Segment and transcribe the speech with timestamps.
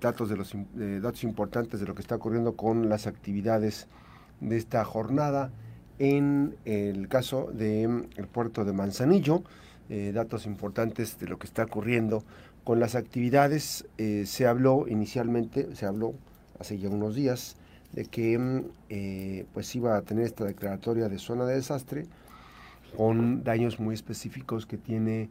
[0.00, 3.88] datos, de los, datos importantes de lo que está ocurriendo con las actividades
[4.40, 5.50] de esta jornada
[5.98, 9.42] en el caso del el puerto de Manzanillo,
[10.12, 12.22] datos importantes de lo que está ocurriendo
[12.64, 13.86] con las actividades.
[13.96, 16.14] se habló inicialmente, se habló
[16.58, 17.56] hace ya unos días,
[17.92, 22.06] de que mm, eh, pues iba a tener esta declaratoria de zona de desastre
[22.96, 25.28] con daños muy específicos que tiene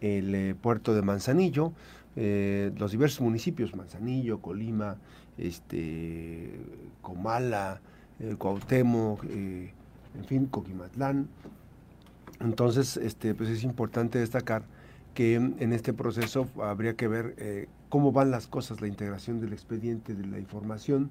[0.00, 1.72] el eh, puerto de Manzanillo,
[2.20, 4.96] eh, los diversos municipios, Manzanillo, Colima,
[5.36, 6.58] este,
[7.00, 7.80] Comala,
[8.38, 9.72] Cuauhtémoc, en
[10.26, 11.28] fin, Coquimatlán.
[12.40, 14.64] Entonces, este, pues es importante destacar
[15.14, 20.14] que en este proceso habría que ver cómo van las cosas, la integración del expediente,
[20.14, 21.10] de la información,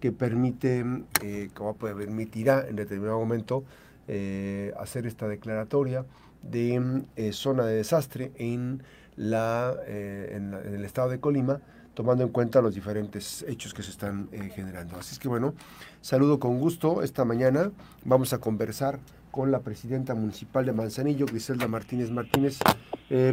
[0.00, 0.84] que permite,
[1.22, 3.64] eh, como permitirá en determinado momento
[4.08, 6.04] eh, hacer esta declaratoria
[6.42, 8.82] de eh, zona de desastre en,
[9.16, 11.60] la, en, el estado de Colima,
[11.94, 14.96] tomando en cuenta los diferentes hechos que se están generando.
[14.96, 15.54] Así es que bueno,
[16.00, 17.70] saludo con gusto esta mañana.
[18.04, 18.98] Vamos a conversar
[19.30, 22.58] con la presidenta municipal de Manzanillo, Griselda Martínez Martínez.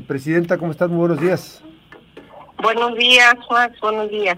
[0.07, 0.89] presidenta, ¿cómo estás?
[0.89, 1.63] Muy buenos días.
[2.63, 4.37] Buenos días, Juan, buenos días.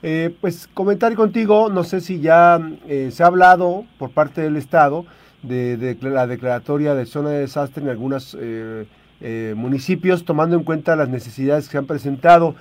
[0.00, 4.56] Eh, pues comentar contigo, no sé si ya eh, se ha hablado por parte del
[4.56, 5.04] Estado
[5.42, 8.86] de, la declaratoria de zona de desastre en algunos eh,
[9.20, 12.54] municipios, tomando en cuenta las necesidades que se han presentado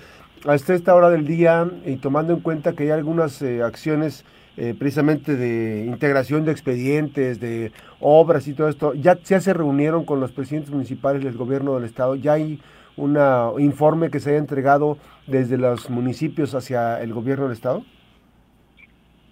[0.48, 4.24] hasta esta hora del día y tomando en cuenta que hay algunas acciones
[4.56, 10.22] precisamente de integración de expedientes, de obras y todo esto, ya, ya se reunieron con
[10.22, 12.62] los presidentes municipales del gobierno del Estado, ya hay
[12.98, 13.18] un
[13.60, 14.98] informe que se haya entregado
[15.28, 17.84] desde los municipios hacia el gobierno del estado?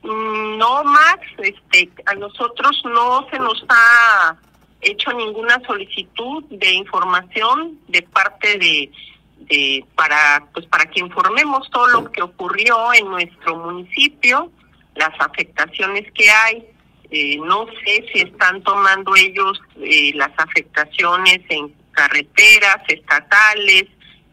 [0.03, 4.35] Mm, no, Max, este, a nosotros no se nos ha
[4.83, 8.91] hecho ninguna solicitud de información de parte de,
[9.39, 14.51] de para pues para que informemos todo lo que ocurrió en nuestro municipio,
[14.95, 16.65] las afectaciones que hay.
[17.11, 23.85] Eh, no sé si están tomando ellos eh, las afectaciones en carreteras estatales,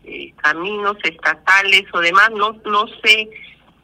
[0.04, 3.28] eh, caminos estatales o demás, no, no sé,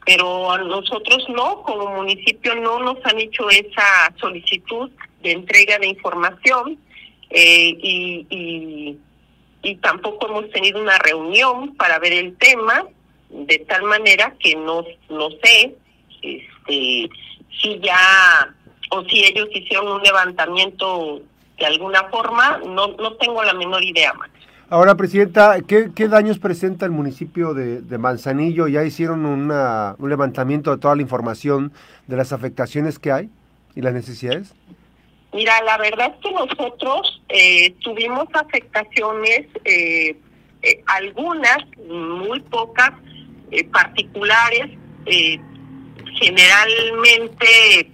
[0.07, 4.91] pero nosotros no, como municipio no nos han hecho esa solicitud
[5.27, 6.79] de entrega de información
[7.31, 8.99] eh, y,
[9.63, 12.85] y, tampoco hemos tenido una reunión para ver el tema,
[13.31, 15.75] de tal manera que no, no sé
[16.23, 17.11] este,
[17.61, 18.55] si ya
[18.91, 21.21] o si ellos hicieron un levantamiento
[21.59, 24.31] de alguna forma, no, no tengo la menor idea más.
[24.69, 28.69] Ahora, Presidenta, ¿qué, ¿qué, daños presenta el municipio de, de Manzanillo?
[28.69, 31.73] ¿Ya hicieron una, un levantamiento de toda la información
[32.07, 33.31] de las afectaciones que hay
[33.75, 34.55] y las necesidades?
[35.37, 40.17] Mira, la verdad es que nosotros eh, tuvimos afectaciones, eh,
[40.63, 42.93] eh, algunas, muy pocas,
[43.71, 44.67] particulares,
[46.19, 47.93] generalmente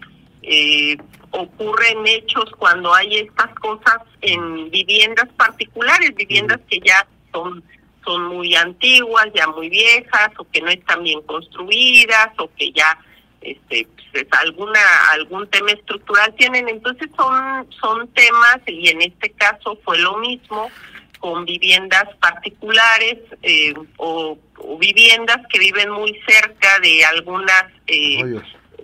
[1.30, 7.62] ocurren hechos cuando hay estas cosas en viviendas particulares, viviendas que ya son
[8.04, 12.98] son muy antiguas, ya muy viejas o que no están bien construidas o que ya
[13.42, 14.80] este pues, alguna
[15.12, 20.70] algún tema estructural tienen, entonces son son temas y en este caso fue lo mismo
[21.18, 24.36] con viviendas particulares eh, o,
[24.78, 28.40] viviendas que viven muy cerca de algunas eh,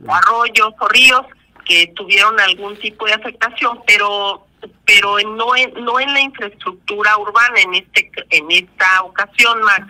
[0.07, 0.75] arroyos.
[0.79, 1.27] o ríos
[1.65, 4.47] que tuvieron algún tipo de afectación, pero
[4.87, 9.81] pero no en, no en la infraestructura urbana en este en esta ocasión más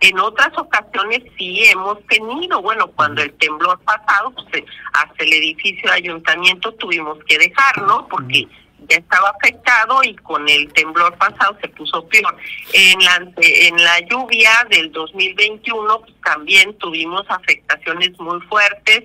[0.00, 5.32] en otras ocasiones sí hemos tenido, bueno, cuando el temblor pasado, pues eh, hasta el
[5.32, 8.06] edificio de ayuntamiento tuvimos que dejar, ¿no?
[8.08, 8.46] Porque
[8.88, 12.36] ya estaba afectado y con el temblor pasado se puso peor.
[12.72, 19.04] En la, en la lluvia del 2021 pues, también tuvimos afectaciones muy fuertes,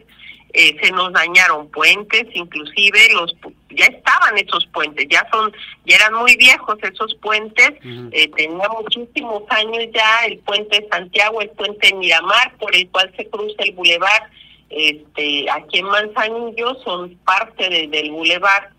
[0.54, 3.36] eh, se nos dañaron puentes, inclusive los
[3.72, 5.52] ya estaban esos puentes, ya son,
[5.84, 7.72] ya eran muy viejos esos puentes,
[8.12, 12.88] eh, tenía muchísimos años ya el puente de Santiago, el puente de Miramar, por el
[12.90, 14.30] cual se cruza el bulevar,
[14.70, 18.70] este, aquí en Manzanillo son parte del bulevar,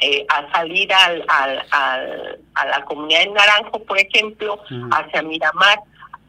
[0.00, 4.62] eh, a salir al, al, al, a la comunidad de Naranjo, por ejemplo,
[4.92, 5.80] hacia Miramar,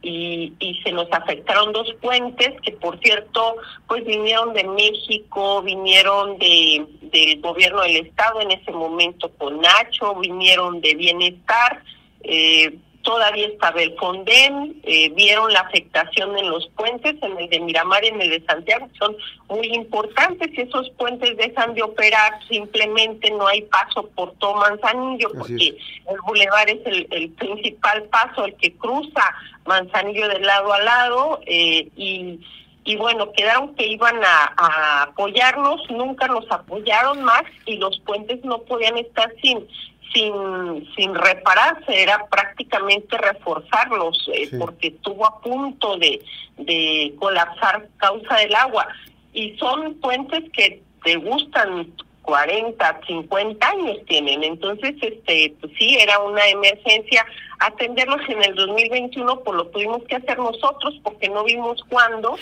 [0.01, 3.56] y, y se nos afectaron dos puentes que por cierto
[3.88, 10.16] pues vinieron de México, vinieron de del gobierno del estado en ese momento con Nacho,
[10.16, 11.84] vinieron de bienestar,
[12.22, 17.60] eh, todavía estaba el Fonden, eh, vieron la afectación en los puentes, en el de
[17.60, 19.16] Miramar y en el de Santiago, son
[19.48, 25.31] muy importantes y esos puentes dejan de operar, simplemente no hay paso por todo Manzanillo,
[25.38, 25.78] porque
[26.10, 29.34] el bulevar es el, principal paso, el que cruza
[29.66, 32.40] Manzanillo de lado a lado, eh, y,
[32.84, 38.44] y bueno, quedaron que iban a, a apoyarnos, nunca nos apoyaron más y los puentes
[38.44, 39.66] no podían estar sin
[40.13, 46.21] sin, sin repararse, era prácticamente reforzarlos, eh, porque estuvo a punto de,
[46.57, 48.88] de colapsar causa del agua.
[49.33, 51.94] Y son puentes que te gustan
[52.29, 54.44] 40, 50 años tienen.
[54.44, 57.25] Entonces, este, pues sí, era una emergencia.
[57.59, 62.38] Atenderlos en el 2021, pues lo tuvimos que hacer nosotros porque no vimos cuándo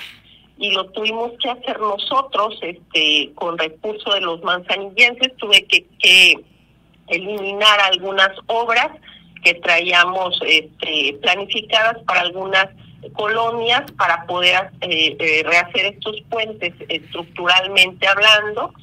[0.58, 5.36] y lo tuvimos que hacer nosotros, este, con recurso de los manzanillenses.
[5.38, 6.36] Tuve que, que
[7.08, 8.90] eliminar algunas obras
[9.44, 12.68] que traíamos este, planificadas para algunas
[13.14, 18.74] colonias para poder eh, eh, rehacer estos puentes estructuralmente hablando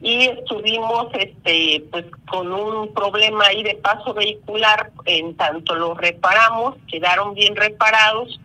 [0.00, 6.76] y estuvimos este pues con un problema ahí de paso vehicular en tanto los reparamos
[6.90, 8.38] quedaron bien reparados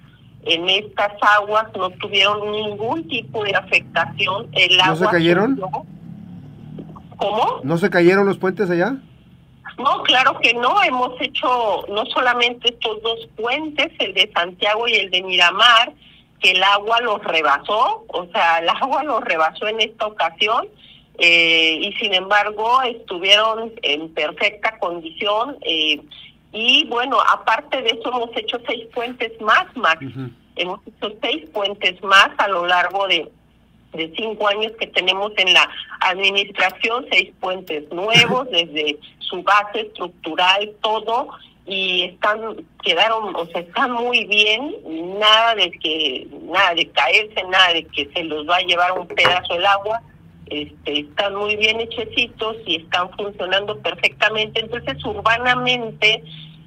[0.44, 5.62] en estas aguas no tuvieron ningún tipo de afectación el ¿No se cayeron?
[7.18, 7.62] ¿Cómo?
[7.64, 8.98] ¿No se cayeron los puentes allá?
[9.78, 10.82] No, claro que no.
[10.84, 15.94] Hemos hecho no solamente estos dos puentes, el de Santiago y el de Miramar,
[16.40, 20.68] que el agua los rebasó, o sea, el agua los rebasó en esta ocasión.
[21.18, 26.02] Eh, y sin embargo estuvieron en perfecta condición eh,
[26.54, 30.04] y bueno aparte de eso hemos hecho seis puentes más Max
[30.56, 33.30] hemos hecho seis puentes más a lo largo de
[33.94, 40.72] de cinco años que tenemos en la administración, seis puentes nuevos desde su base estructural,
[40.82, 41.30] todo,
[41.66, 44.76] y están, quedaron, o sea, están muy bien,
[45.20, 49.08] nada de que, nada de caerse, nada de que se los va a llevar un
[49.08, 50.02] pedazo el agua,
[50.48, 56.24] este, están muy bien hechecitos y están funcionando perfectamente, entonces urbanamente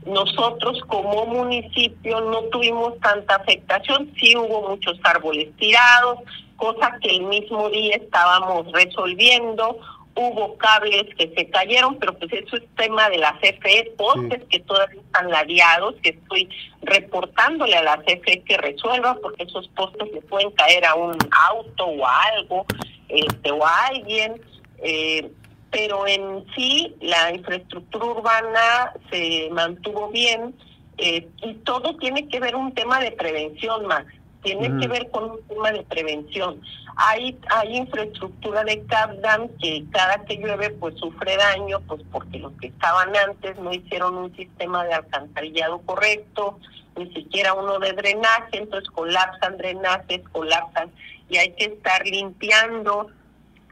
[0.06, 6.20] nosotros como municipio no tuvimos tanta afectación, sí hubo muchos árboles tirados,
[6.65, 9.79] cosa que el mismo día estábamos resolviendo,
[10.17, 14.61] hubo cables que se cayeron, pero pues eso es tema de la CFE, postes que
[14.61, 16.49] todavía están ladeados, que estoy
[16.81, 21.19] reportándole a la CFE que resuelva, porque esos postes le pueden caer a un
[21.51, 22.65] auto o a algo,
[23.09, 24.41] este, o a alguien.
[24.79, 25.31] Eh,
[25.71, 30.55] pero en sí la infraestructura urbana se mantuvo bien
[30.97, 34.05] eh, y todo tiene que ver un tema de prevención más
[34.44, 36.61] tiene que ver con un tema de prevención.
[36.96, 42.52] Hay hay infraestructura de CAPDAM que cada que llueve pues sufre daño, pues porque los
[42.61, 46.61] que estaban antes no hicieron un sistema de alcantarillado correcto,
[46.96, 50.93] ni siquiera uno de drenaje, entonces colapsan drenajes, colapsan
[51.29, 53.08] y hay que estar limpiando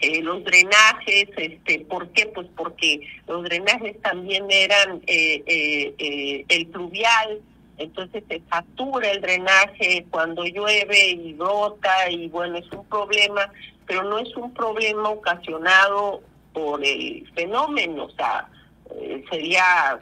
[0.01, 2.27] eh, los drenajes, este, ¿por qué?
[2.27, 7.41] Pues porque los drenajes también eran eh, eh, el pluvial,
[7.83, 13.51] entonces se satura el drenaje cuando llueve y brota y bueno, es un problema,
[13.87, 18.49] pero no es un problema ocasionado por el fenómeno, o sea,
[19.31, 19.99] sería,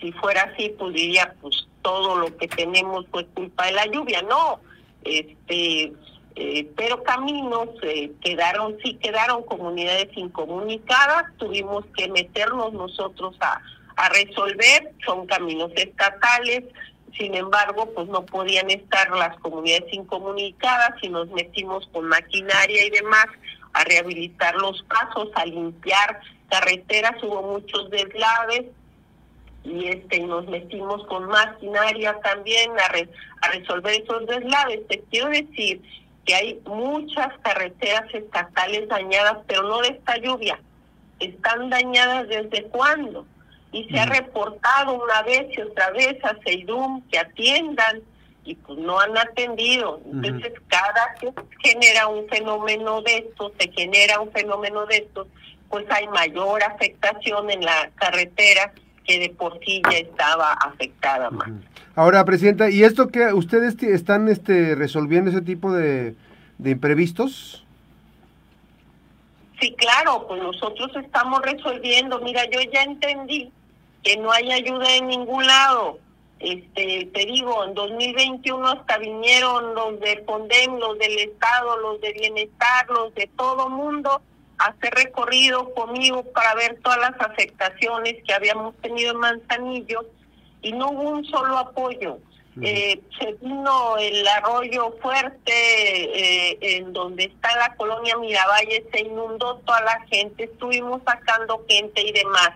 [0.00, 4.22] si fuera así, pues diría, pues todo lo que tenemos fue culpa de la lluvia,
[4.22, 4.60] no,
[5.04, 5.92] este
[6.36, 13.60] eh, pero caminos eh, quedaron, sí quedaron comunidades incomunicadas, tuvimos que meternos nosotros a,
[13.96, 16.64] a resolver, son caminos estatales,
[17.16, 22.90] sin embargo, pues no podían estar las comunidades incomunicadas y nos metimos con maquinaria y
[22.90, 23.26] demás
[23.72, 28.64] a rehabilitar los pasos, a limpiar carreteras, hubo muchos deslaves
[29.62, 34.86] y este nos metimos con maquinaria también a, a resolver esos deslaves.
[34.88, 35.80] Te quiero decir
[36.24, 40.60] que hay muchas carreteras estatales dañadas, pero no de esta lluvia.
[41.18, 43.26] Están dañadas desde cuándo?
[43.72, 48.02] Y se ha reportado una vez y otra vez a Seidum que atiendan
[48.44, 50.00] y pues no han atendido.
[50.12, 55.28] Entonces, cada que genera un fenómeno de estos, se genera un fenómeno de estos,
[55.68, 58.72] pues hay mayor afectación en la carretera
[59.06, 61.48] que de por sí ya estaba afectada más.
[61.94, 66.14] Ahora, Presidenta, ¿y esto que ustedes están este, resolviendo ese tipo de,
[66.58, 67.64] de imprevistos?
[69.60, 72.20] Sí, claro, pues nosotros estamos resolviendo.
[72.20, 73.52] Mira, yo ya entendí
[74.02, 75.98] que no hay ayuda en ningún lado.
[76.38, 82.12] Este, te digo, en 2021 hasta vinieron los de Pondem, los del Estado, los de
[82.14, 84.22] Bienestar, los de todo mundo
[84.58, 90.06] a hacer recorrido conmigo para ver todas las afectaciones que habíamos tenido en Manzanillo
[90.62, 92.18] y no hubo un solo apoyo.
[92.62, 99.56] Eh, se vino el arroyo fuerte eh, en donde está la colonia Miravalle, se inundó
[99.64, 102.50] toda la gente, estuvimos sacando gente y demás.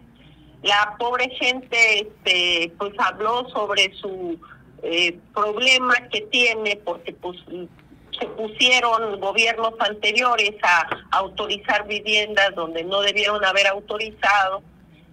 [0.64, 4.40] La pobre gente este, pues habló sobre su
[4.82, 7.38] eh, problema que tiene porque pues
[8.18, 14.62] se pusieron gobiernos anteriores a autorizar viviendas donde no debieron haber autorizado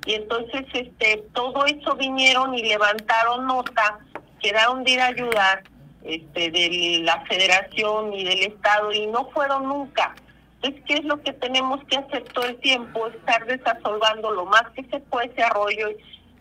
[0.06, 4.00] y entonces este todo eso vinieron y levantaron nota
[4.42, 5.64] quedaron de ir a ayudar
[6.04, 10.16] este, de la federación y del estado y no fueron nunca.
[10.62, 13.08] Entonces, ¿qué es lo que tenemos que hacer todo el tiempo?
[13.08, 15.88] Estar desasolvando lo más que se puede ese arroyo,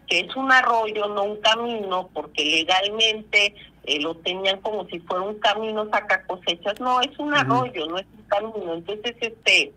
[0.06, 5.22] que es un arroyo, no un camino, porque legalmente eh, lo tenían como si fuera
[5.22, 6.78] un camino saca cosechas.
[6.80, 8.74] No, es un arroyo, no es un camino.
[8.74, 9.72] Entonces, este,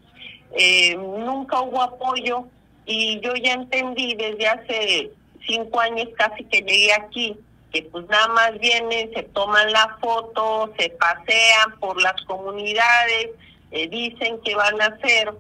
[0.52, 2.46] eh, nunca hubo apoyo
[2.86, 5.12] y yo ya entendí desde hace
[5.48, 7.38] cinco años casi que llegué aquí
[7.74, 13.32] que pues nada más vienen, se toman la foto, se pasean por las comunidades,
[13.74, 15.34] eh, dicen que van a hacer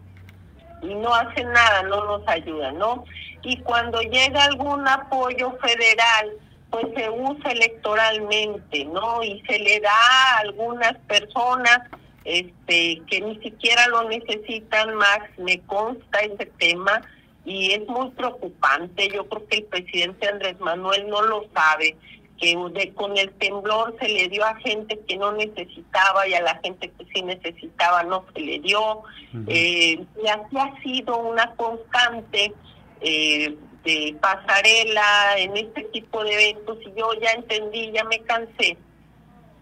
[0.82, 3.06] y no hacen nada, no nos ayudan, ¿no?
[3.44, 6.32] Y cuando llega algún apoyo federal,
[6.70, 9.24] pues se usa electoralmente, ¿no?
[9.24, 11.80] Y se le da a algunas personas
[12.26, 17.02] este que ni siquiera lo necesitan más, me consta ese tema
[17.46, 19.10] y es muy preocupante.
[19.10, 21.96] Yo creo que el presidente Andrés Manuel no lo sabe
[22.40, 26.42] que de, con el temblor se le dio a gente que no necesitaba y a
[26.42, 29.04] la gente que sí necesitaba no se le dio.
[29.48, 32.54] Eh, y así ha sido una constante
[33.02, 38.78] eh, de pasarela en este tipo de eventos y yo ya entendí, ya me cansé.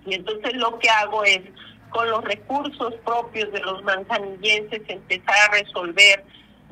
[0.06, 1.42] Y entonces lo que hago es,
[1.90, 6.24] con los recursos propios de los manzanillenses, empezar a resolver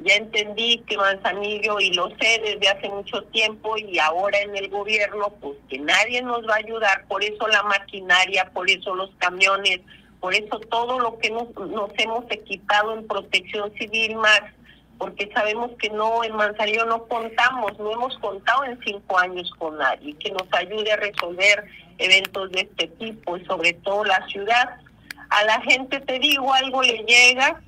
[0.04, 4.70] ya entendí que Manzanillo, y lo sé desde hace mucho tiempo, y ahora en el
[4.70, 9.10] gobierno, pues que nadie nos va a ayudar, por eso la maquinaria, por eso los
[9.18, 9.82] camiones,
[10.20, 14.42] por eso todo lo que nos, nos hemos equipado en protección civil más,
[14.98, 19.78] porque sabemos que no, en Manzanillo no contamos, no hemos contado en cinco años con
[19.78, 21.66] nadie que nos ayude a resolver
[21.98, 24.78] eventos de este tipo, y sobre todo la ciudad.
[25.30, 27.62] A la gente, te digo, algo le llega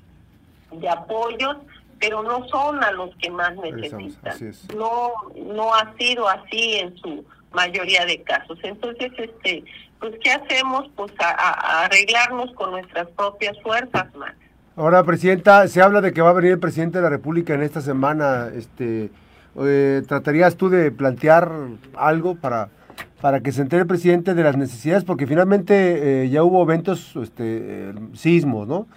[0.71, 1.57] de apoyos,
[2.01, 4.33] pero no son a los que más necesitan.
[4.75, 5.11] No,
[5.53, 8.57] no ha sido así en su mayoría de casos.
[8.63, 9.63] Entonces, este,
[9.99, 10.89] pues, ¿qué hacemos?
[10.95, 14.33] Pues a, arreglarnos con nuestras propias fuerzas, más.
[14.75, 17.61] Ahora, Presidenta, se habla de que va a venir el presidente de la República en
[17.61, 18.49] esta semana.
[18.55, 19.11] Este,
[19.59, 21.51] eh, ¿Tratarías tú de plantear
[21.95, 22.69] algo para,
[23.21, 25.03] para que se entere el presidente de las necesidades?
[25.03, 27.43] Porque finalmente eh, ya hubo eventos, este,
[27.89, 28.87] eh, sismos, ¿no?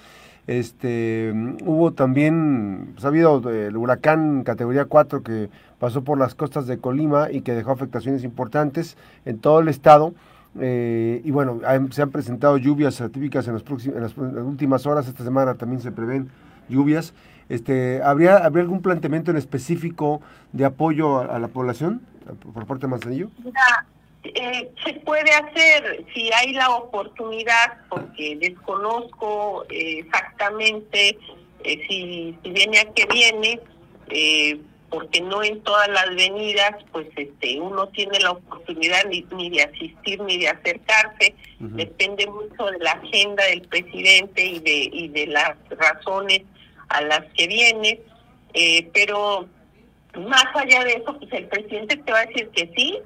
[0.46, 1.32] Este,
[1.64, 5.48] hubo también, pues, ha habido el huracán categoría 4 que
[5.78, 10.14] pasó por las costas de Colima y que dejó afectaciones importantes en todo el estado.
[10.60, 11.60] Eh, y bueno,
[11.90, 15.80] se han presentado lluvias atípicas en, los próximos, en, las, últimas horas, esta semana también
[15.80, 16.28] se prevén
[16.68, 17.14] lluvias.
[17.48, 20.20] Este, ¿habría, ¿Habría algún planteamiento en específico
[20.52, 22.02] de apoyo a, la población
[22.52, 23.30] por parte de Manzanillo?
[24.24, 31.18] Eh, se puede hacer si hay la oportunidad, porque desconozco eh, exactamente
[31.62, 33.60] eh, si, si, viene a qué viene,
[34.88, 40.20] porque no en todas las venidas, pues este uno tiene la oportunidad ni, de asistir
[40.22, 45.56] ni de acercarse, depende mucho de la agenda del presidente y de, y de las
[45.70, 46.42] razones
[46.88, 48.00] a las que viene,
[48.92, 49.48] pero
[50.16, 53.00] más allá de eso, pues el presidente te va a decir que sí,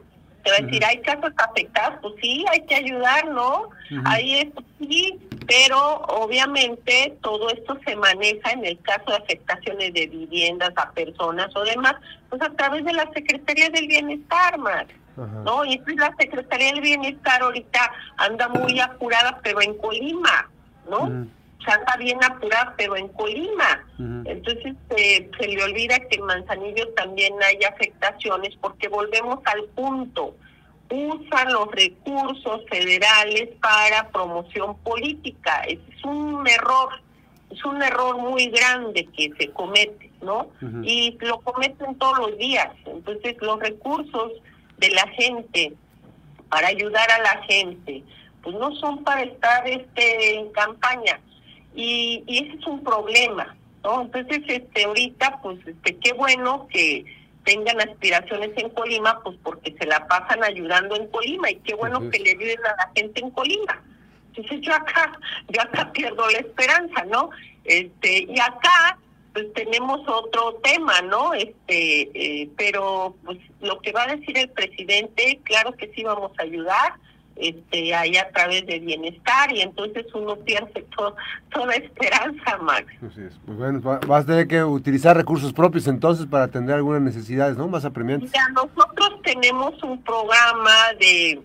[0.49, 3.69] te va a decir, hay casos afectados, pues sí, hay que ayudar, ¿no?
[4.05, 4.47] Ahí es,
[4.79, 10.91] sí, pero obviamente todo esto se maneja en el caso de afectaciones de viviendas a
[10.93, 11.95] personas o demás,
[12.31, 14.87] pues a través de la Secretaría del Bienestar, más.
[15.45, 15.65] ¿no?
[15.65, 20.49] Y la Secretaría del Bienestar ahorita anda muy apurada, pero en Colima,
[20.89, 21.27] ¿no?
[21.59, 23.85] Está bien apurada, pero en Colima.
[24.25, 30.35] Entonces eh, se le olvida que en Manzanillo también hay afectaciones porque volvemos al punto.
[30.91, 35.63] Usan los recursos federales para promoción política.
[35.67, 36.89] Es un error,
[37.51, 40.49] es un error muy grande que se comete, ¿no?
[40.83, 42.69] Y lo cometen todos los días.
[42.87, 44.33] Entonces los recursos
[44.79, 45.75] de la gente
[46.49, 48.03] para ayudar a la gente,
[48.43, 51.21] pues no son para estar este en campaña,
[51.79, 54.03] y, ese es un problema, ¿no?
[54.03, 57.05] Entonces, este, ahorita, pues, este, qué bueno que
[57.45, 62.11] tengan aspiraciones en Colima, pues porque se la pasan ayudando en Colima y qué bueno
[62.11, 63.81] que le ayuden a la gente en Colima.
[64.35, 65.19] Entonces yo acá,
[65.49, 67.31] yo acá pierdo la esperanza, ¿no?
[67.65, 68.99] Este, y acá
[69.33, 71.33] pues tenemos otro tema, ¿no?
[71.33, 76.33] Este, eh, pero pues lo que va a decir el presidente, claro que sí vamos
[76.39, 76.95] a ayudar,
[77.41, 80.85] este, ahí a través de bienestar y entonces uno pierde
[81.51, 82.87] toda esperanza, Max.
[83.11, 83.39] Así es.
[83.47, 87.69] Pues bueno, vas a tener que utilizar recursos propios entonces para atender algunas necesidades, ¿no?
[87.69, 88.33] Más apremiantes.
[88.33, 91.41] Ya, nosotros tenemos un programa de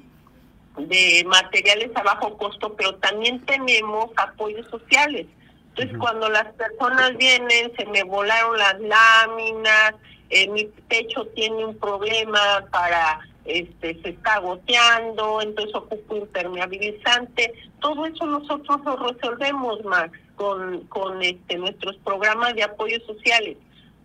[0.78, 5.28] de materiales a bajo costo, pero también tenemos apoyos sociales.
[5.70, 9.96] Entonces, cuando las personas vienen, se me volaron las láminas,
[10.30, 17.54] eh, mi techo tiene un problema para este se está goteando, entonces ocupo impermeabilizante.
[17.80, 23.58] Todo eso nosotros lo resolvemos, Max, con, con este, nuestros programas de apoyo sociales.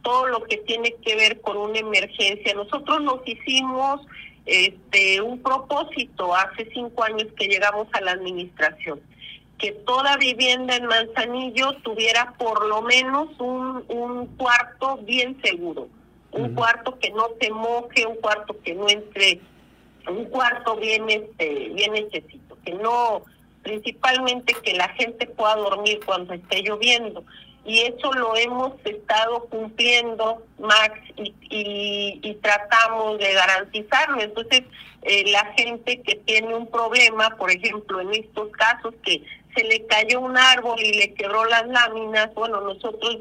[0.02, 2.54] Todo lo que tiene que ver con una emergencia.
[2.54, 4.00] Nosotros nos hicimos
[4.46, 9.00] este un propósito hace cinco años que llegamos a la administración
[9.58, 15.88] que toda vivienda en Manzanillo tuviera por lo menos un, un cuarto bien seguro
[16.38, 19.40] un cuarto que no se moje, un cuarto que no entre,
[20.08, 23.22] un cuarto bien este bien hechecito, que no
[23.62, 27.24] principalmente que la gente pueda dormir cuando esté lloviendo.
[27.64, 31.34] Y eso lo hemos estado cumpliendo Max y,
[32.22, 34.22] y, tratamos de garantizarlo.
[34.22, 34.62] Entonces
[35.02, 39.22] eh, la gente que tiene un problema por ejemplo en estos casos que
[39.54, 43.16] se le cayó un árbol y le quebró las láminas bueno nosotros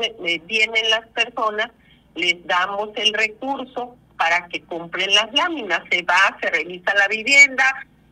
[0.46, 1.72] vienen las personas
[2.18, 5.82] les damos el recurso para que compren las láminas.
[5.90, 7.64] Se va, se revisa la vivienda,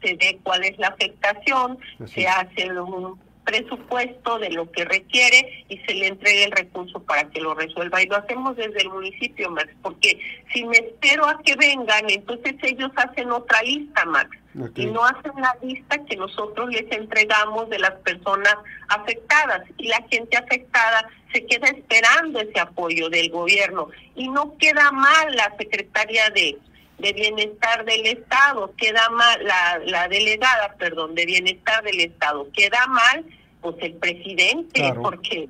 [0.02, 5.78] se ve cuál es la afectación, se hace un presupuesto de lo que requiere y
[5.80, 8.02] se le entrega el recurso para que lo resuelva.
[8.02, 10.20] Y lo hacemos desde el municipio, Max, porque
[10.52, 14.30] si me espero a que vengan, entonces ellos hacen otra lista, Max.
[14.76, 18.56] Y no hacen la lista que nosotros les entregamos de las personas
[18.88, 19.62] afectadas.
[19.78, 23.90] Y la gente afectada se queda esperando ese apoyo del gobierno.
[24.16, 26.58] Y no queda mal la secretaria de
[27.00, 32.88] de bienestar del estado queda mal la, la delegada perdón de bienestar del estado queda
[32.88, 33.26] mal
[33.62, 35.50] pues el presidente porque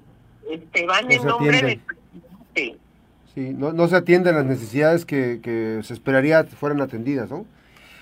[0.49, 2.77] este van en nombre del presidente.
[3.33, 7.45] Sí no, no se atienden las necesidades que, que se esperaría fueran atendidas no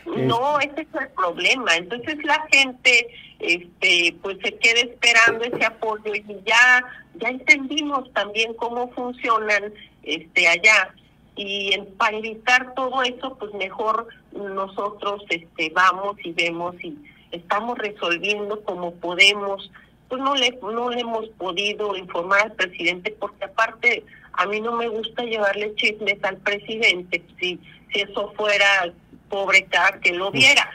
[0.06, 1.76] no, ese es el problema.
[1.76, 3.08] Entonces la gente
[3.40, 6.84] este pues se queda esperando ese apoyo y ya
[7.16, 10.94] ya entendimos también cómo funcionan este allá
[11.36, 16.98] y para evitar todo eso pues mejor nosotros este vamos y vemos y
[17.32, 19.72] estamos resolviendo como podemos.
[20.10, 24.74] Pues no le no le hemos podido informar al presidente porque aparte a mí no
[24.74, 27.60] me gusta llevarle chismes al presidente si
[27.92, 28.94] si eso fuera
[29.30, 29.68] pobre
[30.02, 30.70] que lo viera.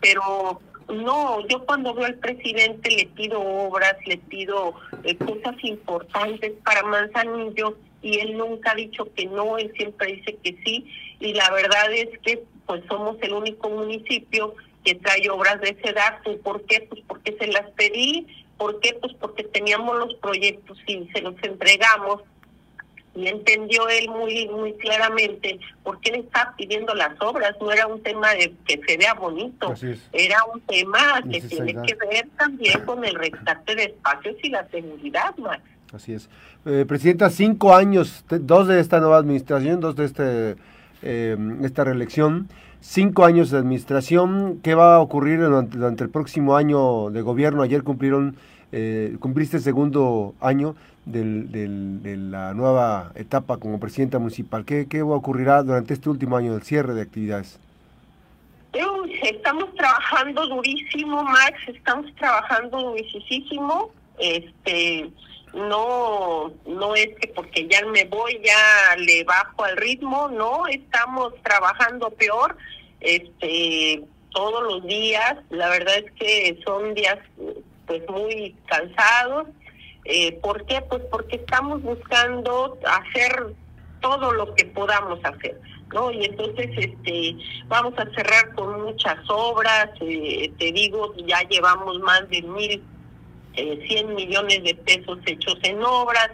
[0.00, 6.52] Pero no, yo cuando veo al presidente le pido obras, le pido eh, cosas importantes
[6.64, 10.86] para Manzanillo y él nunca ha dicho que no, él siempre dice que sí
[11.20, 15.94] y la verdad es que pues somos el único municipio que trae obras de ese
[15.94, 16.36] dato.
[16.42, 16.86] ¿Por qué?
[16.88, 18.26] Pues porque se las pedí.
[18.58, 18.94] ¿Por qué?
[19.00, 22.20] Pues porque teníamos los proyectos y se los entregamos
[23.14, 27.86] y entendió él muy muy claramente por qué le está pidiendo las obras no era
[27.86, 29.72] un tema de que se vea bonito
[30.12, 34.68] era un tema que tiene que ver también con el rescate de espacios y la
[34.68, 35.62] seguridad Max.
[35.94, 36.28] Así es
[36.66, 40.56] eh, presidenta cinco años dos de esta nueva administración dos de este
[41.02, 42.48] eh, esta reelección
[42.80, 47.82] cinco años de administración qué va a ocurrir durante, el próximo año de gobierno ayer
[47.82, 48.36] cumplieron
[48.72, 51.52] eh, cumpliste el segundo año del,
[52.02, 54.64] de la nueva etapa como presidenta municipal.
[54.64, 57.60] ¿Qué, ¿Qué ocurrirá durante este último año del cierre de actividades?
[59.22, 63.90] Estamos trabajando durísimo, Max, estamos trabajando durísimo.
[64.18, 65.10] Este,
[65.54, 71.32] no, no es que porque ya me voy ya le bajo al ritmo, no, estamos
[71.42, 72.56] trabajando peor,
[73.00, 75.36] este, todos los días.
[75.50, 77.18] La verdad es que son días
[77.86, 79.48] pues muy cansados.
[80.04, 80.82] Eh, ¿Por qué?
[80.82, 83.54] Pues porque estamos buscando hacer
[84.00, 85.58] todo lo que podamos hacer,
[85.94, 86.10] ¿no?
[86.10, 87.36] Y entonces este
[87.68, 92.82] vamos a cerrar con muchas obras, eh, te digo, ya llevamos más de mil
[93.56, 96.30] eh, cien millones de pesos hechos en obras,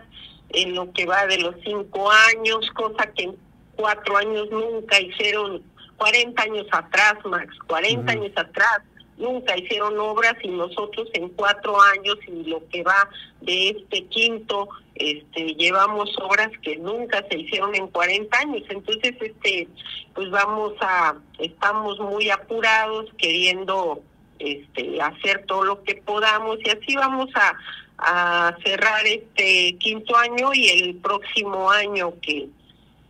[0.50, 3.36] en lo que va de los cinco años, cosa que en
[3.76, 5.62] cuatro años nunca hicieron,
[5.96, 8.80] 40 años atrás, Max, 40 años atrás,
[9.20, 13.08] nunca hicieron obras y nosotros en cuatro años y lo que va
[13.42, 18.62] de este quinto este llevamos obras que nunca se hicieron en 40 años.
[18.68, 19.68] Entonces este
[20.14, 24.02] pues vamos a estamos muy apurados queriendo
[24.40, 27.54] este, hacer todo lo que podamos y así vamos a,
[28.64, 32.48] cerrar este quinto año y el próximo año que,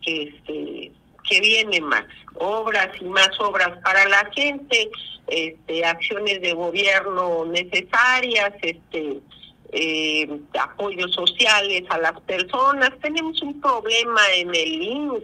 [0.01, 0.91] que este
[1.29, 2.03] que viene más
[2.35, 4.91] obras y más obras para la gente
[5.27, 9.19] este acciones de gobierno necesarias este
[9.71, 10.27] eh,
[10.59, 12.91] apoyos sociales a las personas.
[13.01, 15.23] Tenemos un problema en el INS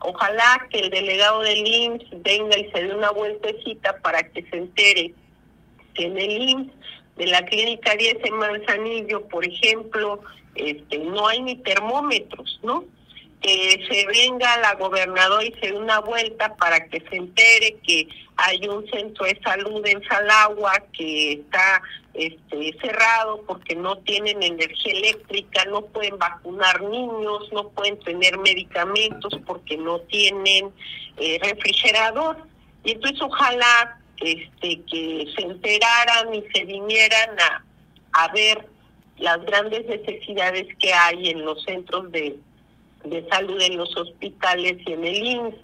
[0.00, 4.56] ojalá que el delegado del INS venga y se dé una vueltecita para que se
[4.56, 5.14] entere
[6.04, 6.72] en el INS
[7.16, 10.20] de la clínica 10 en Manzanillo, por ejemplo,
[10.54, 12.84] este, no hay ni termómetros, ¿no?
[13.40, 18.08] Que se venga la gobernadora y se dé una vuelta para que se entere que
[18.36, 21.82] hay un centro de salud en Salagua que está
[22.14, 29.38] este, cerrado porque no tienen energía eléctrica, no pueden vacunar niños, no pueden tener medicamentos
[29.46, 30.70] porque no tienen
[31.18, 32.38] eh, refrigerador.
[32.84, 37.64] Y entonces ojalá este, que se enteraran y se vinieran a,
[38.12, 38.66] a ver
[39.18, 42.36] las grandes necesidades que hay en los centros de,
[43.04, 45.54] de salud, en los hospitales y en el INS,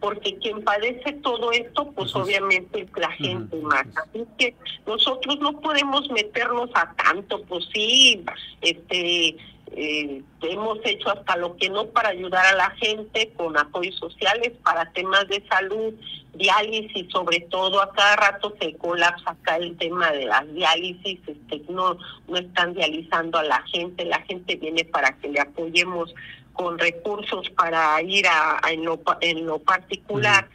[0.00, 3.86] porque quien padece todo esto, pues obviamente es la gente más.
[3.96, 4.54] Así que
[4.86, 8.24] nosotros no podemos meternos a tanto, pues sí,
[8.60, 9.36] este
[9.74, 14.52] eh, hemos hecho hasta lo que no para ayudar a la gente con apoyos sociales
[14.62, 15.94] para temas de salud,
[16.34, 21.62] diálisis, sobre todo a cada rato se colapsa acá el tema de las diálisis, este,
[21.68, 26.14] no, no están dializando a la gente, la gente viene para que le apoyemos
[26.52, 30.48] con recursos para ir a, en, lo, en lo particular.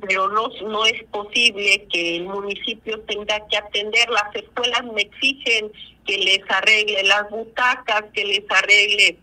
[0.00, 4.08] Pero no, no es posible que el municipio tenga que atender.
[4.10, 5.70] Las escuelas me exigen
[6.06, 9.18] que les arregle las butacas, que les arregle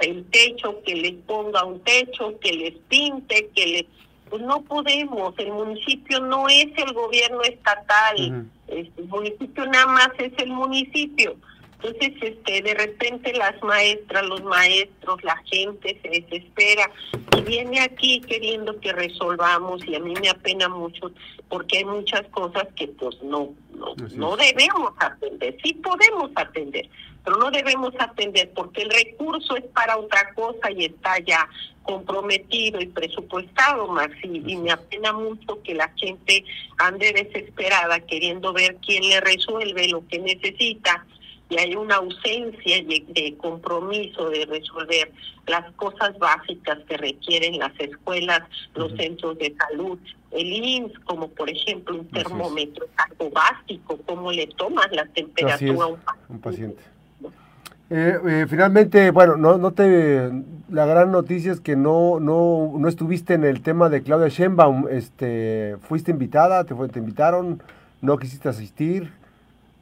[0.00, 3.84] el techo, que les ponga un techo, que les pinte, que les...
[4.28, 10.32] Pues no podemos, el municipio no es el gobierno estatal, el municipio nada más es
[10.38, 11.34] el municipio.
[11.82, 16.90] Entonces, este, de repente las maestras, los maestros, la gente se desespera
[17.36, 21.10] y viene aquí queriendo que resolvamos y a mí me apena mucho
[21.48, 25.56] porque hay muchas cosas que pues no, no, no debemos atender.
[25.64, 26.86] Sí podemos atender,
[27.24, 31.48] pero no debemos atender porque el recurso es para otra cosa y está ya
[31.82, 36.44] comprometido y presupuestado, Max, y, y me apena mucho que la gente
[36.76, 41.06] ande desesperada queriendo ver quién le resuelve lo que necesita
[41.50, 45.12] y hay una ausencia de, compromiso de resolver
[45.48, 48.42] las cosas básicas que requieren las escuelas,
[48.74, 49.98] los centros de salud,
[50.30, 52.90] el IMSS, como por ejemplo un termómetro, es.
[53.10, 56.80] algo básico, cómo le tomas la temperatura a un paciente.
[57.92, 60.30] Eh, eh, finalmente, bueno, no, no te,
[60.68, 64.86] la gran noticia es que no, no, no estuviste en el tema de Claudia Sheinbaum,
[64.88, 67.60] este, fuiste invitada, te, fue, te invitaron,
[68.00, 69.10] no quisiste asistir,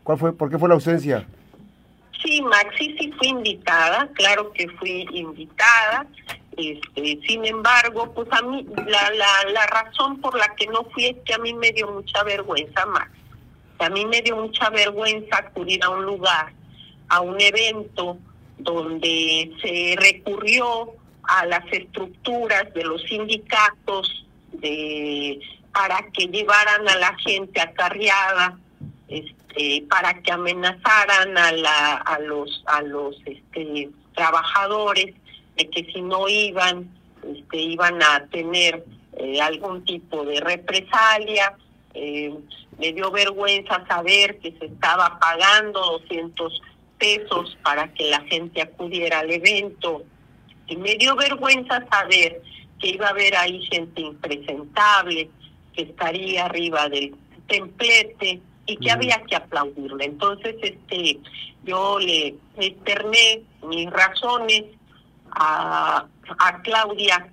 [0.04, 1.26] ¿cuál fue, por qué fue la ausencia?
[2.22, 6.06] Sí, Maxi, sí fui invitada, claro que fui invitada.
[6.56, 11.06] Este, sin embargo, pues a mí la, la, la razón por la que no fui
[11.06, 13.12] es que a mí me dio mucha vergüenza, Max.
[13.78, 16.52] A mí me dio mucha vergüenza acudir a un lugar,
[17.08, 18.18] a un evento
[18.58, 25.38] donde se recurrió a las estructuras de los sindicatos de
[25.72, 28.58] para que llevaran a la gente acarreada
[29.08, 35.14] este, para que amenazaran a, la, a los, a los este, trabajadores
[35.56, 36.88] de que si no iban,
[37.24, 38.84] este, iban a tener
[39.16, 41.56] eh, algún tipo de represalia.
[41.94, 42.34] Eh,
[42.78, 46.62] me dio vergüenza saber que se estaba pagando 200
[46.98, 50.04] pesos para que la gente acudiera al evento.
[50.66, 52.40] Y me dio vergüenza saber
[52.78, 55.30] que iba a haber ahí gente impresentable,
[55.74, 57.16] que estaría arriba del
[57.48, 60.04] templete, y que había que aplaudirle.
[60.04, 61.18] Entonces, este,
[61.64, 64.64] yo le externé mis razones
[65.32, 66.06] a,
[66.38, 67.32] a Claudia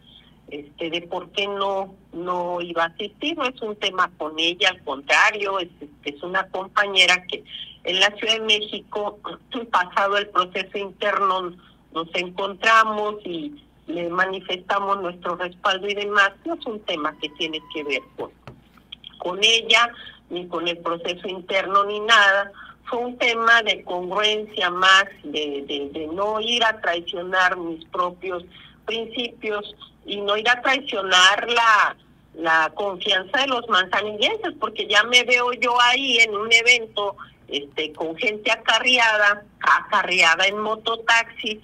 [0.49, 3.37] este, de por qué no no iba a asistir.
[3.37, 5.67] No es un tema con ella, al contrario, es,
[6.03, 7.43] es una compañera que
[7.83, 9.19] en la Ciudad de México,
[9.71, 11.53] pasado el proceso interno,
[11.93, 16.31] nos encontramos y le manifestamos nuestro respaldo y demás.
[16.45, 18.31] No es un tema que tiene que ver con,
[19.19, 19.91] con ella
[20.29, 22.51] ni con el proceso interno ni nada,
[22.85, 28.43] fue un tema de congruencia más, de, de, no ir a traicionar mis propios
[28.85, 31.95] principios y no ir a traicionar la,
[32.35, 37.15] la confianza de los manzanillenses, porque ya me veo yo ahí en un evento
[37.47, 41.59] este con gente acarreada, acarreada en mototaxis,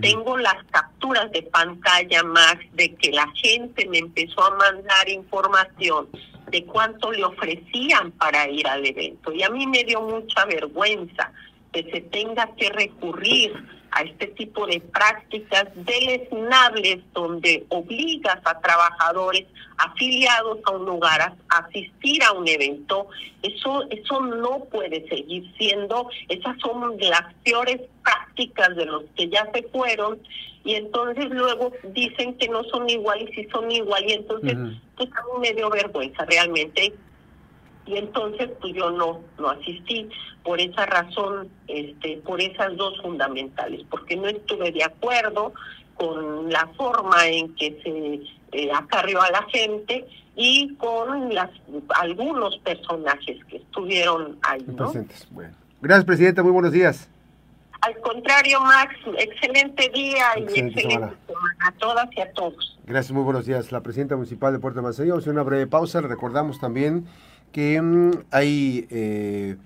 [0.00, 6.08] tengo las capturas de pantalla más de que la gente me empezó a mandar información
[6.50, 9.32] de cuánto le ofrecían para ir al evento.
[9.32, 11.32] Y a mí me dio mucha vergüenza
[11.72, 13.52] que se tenga que recurrir
[13.90, 19.46] a este tipo de prácticas deleznables donde obligas a trabajadores
[19.78, 23.08] afiliados a un lugar a, asistir a un evento,
[23.42, 29.48] eso, eso no puede seguir siendo, esas son las peores prácticas de los que ya
[29.52, 30.18] se fueron
[30.66, 34.56] y entonces luego dicen que no son igual y si son igual y entonces
[34.96, 36.92] pues a mí me dio vergüenza realmente.
[37.86, 40.08] Y entonces pues yo no no asistí
[40.42, 45.52] por esa razón este por esas dos fundamentales porque no estuve de acuerdo
[45.94, 51.50] con la forma en que se eh, acarrió a la gente y con las
[52.00, 54.92] algunos personajes que estuvieron ahí ¿no?
[55.30, 55.54] bueno.
[55.80, 56.42] Gracias presidenta.
[56.42, 57.08] Muy buenos días
[57.86, 61.14] al contrario, Max, excelente día y excelente semana.
[61.60, 62.78] a todas y a todos.
[62.84, 63.70] Gracias, muy buenos días.
[63.70, 66.00] La presidenta municipal de Puerto a hacer una breve pausa.
[66.00, 67.06] Le recordamos también
[67.52, 69.56] que mm, hay eh,